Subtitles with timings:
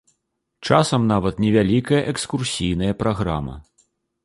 [0.69, 3.55] Часам нават невялікая экскурсійная праграма.